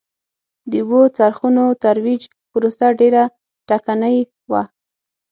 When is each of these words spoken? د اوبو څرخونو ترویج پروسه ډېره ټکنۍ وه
د 0.69 0.73
اوبو 0.83 1.01
څرخونو 1.17 1.65
ترویج 1.83 2.21
پروسه 2.51 2.87
ډېره 2.99 3.23
ټکنۍ 3.69 4.17
وه 4.51 4.63